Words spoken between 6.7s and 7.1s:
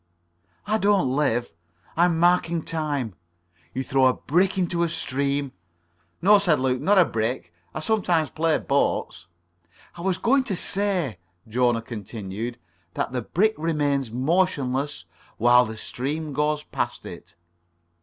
"not a